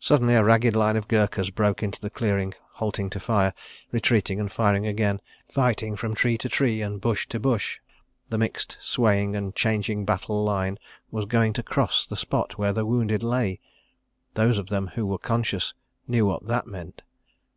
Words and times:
Suddenly 0.00 0.34
a 0.34 0.42
ragged 0.42 0.74
line 0.74 0.96
of 0.96 1.06
Gurkhas 1.06 1.50
broke 1.50 1.80
into 1.80 2.00
the 2.00 2.10
clearing, 2.10 2.52
halting 2.72 3.10
to 3.10 3.20
fire, 3.20 3.54
retreating 3.92 4.40
and 4.40 4.50
firing 4.50 4.88
again, 4.88 5.20
fighting 5.48 5.94
from 5.94 6.16
tree 6.16 6.36
to 6.38 6.48
tree 6.48 6.82
and 6.82 7.00
bush 7.00 7.28
to 7.28 7.38
bush.... 7.38 7.78
The 8.28 8.38
mixed, 8.38 8.76
swaying 8.80 9.36
and 9.36 9.54
changing 9.54 10.04
battle 10.04 10.42
line 10.42 10.78
was 11.12 11.26
going 11.26 11.52
to 11.52 11.62
cross 11.62 12.08
the 12.08 12.16
spot 12.16 12.58
where 12.58 12.72
the 12.72 12.84
wounded 12.84 13.22
lay.... 13.22 13.60
Those 14.34 14.58
of 14.58 14.66
them 14.68 14.88
who 14.96 15.06
were 15.06 15.16
conscious 15.16 15.74
knew 16.08 16.26
what 16.26 16.48
that 16.48 16.66
meant. 16.66 17.02